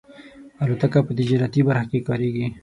[0.61, 2.47] الوتکه په تجارتي برخه کې کارېږي.